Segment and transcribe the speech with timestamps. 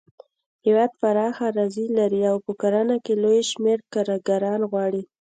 [0.65, 5.01] هېواد پراخه اراضي لري او په کرنه کې لوی شمېر کارګران غواړي.